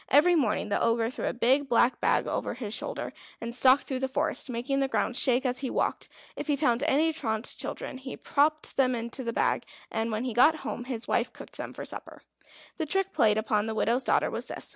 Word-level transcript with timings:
Every 0.09 0.33
morning 0.33 0.69
the 0.69 0.81
Ogre 0.81 1.11
threw 1.11 1.27
a 1.27 1.31
big 1.31 1.69
black 1.69 2.01
bag 2.01 2.25
over 2.25 2.55
his 2.55 2.73
shoulder, 2.73 3.13
and 3.39 3.53
stalked 3.53 3.83
through 3.83 3.99
the 3.99 4.07
forest, 4.07 4.49
making 4.49 4.79
the 4.79 4.87
ground 4.87 5.15
shake 5.15 5.45
as 5.45 5.59
he 5.59 5.69
walked. 5.69 6.09
If 6.35 6.47
he 6.47 6.55
found 6.55 6.81
any 6.87 7.13
truant 7.13 7.53
children 7.55 7.99
he 7.99 8.17
popped 8.17 8.77
them 8.77 8.95
into 8.95 9.21
his 9.23 9.33
bag, 9.33 9.61
and 9.91 10.11
when 10.11 10.23
he 10.23 10.33
got 10.33 10.55
home 10.65 10.85
his 10.85 11.07
wife 11.07 11.31
cooked 11.31 11.57
them 11.57 11.71
for 11.71 11.85
supper. 11.85 12.23
The 12.77 12.87
trick 12.87 13.13
played 13.13 13.37
upon 13.37 13.67
the 13.67 13.75
widow's 13.75 14.03
daughter 14.05 14.31
was 14.31 14.47
this. 14.47 14.69